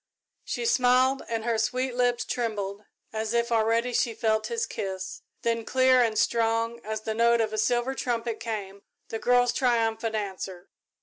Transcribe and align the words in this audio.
She 0.43 0.65
smiled 0.65 1.21
and 1.29 1.45
her 1.45 1.59
sweet 1.59 1.93
lips 1.95 2.25
trembled 2.25 2.85
as 3.13 3.35
if 3.35 3.51
already 3.51 3.93
she 3.93 4.15
felt 4.15 4.47
his 4.47 4.65
kiss, 4.65 5.21
then 5.43 5.63
clear 5.63 6.01
and 6.01 6.17
strong 6.17 6.81
as 6.83 7.01
the 7.01 7.13
note 7.13 7.39
of 7.39 7.53
a 7.53 7.57
silver 7.59 7.93
trumpet 7.93 8.39
came 8.39 8.81
the 9.09 9.19
girl's 9.19 9.53
triumphant 9.53 10.15
answer. 10.15 10.71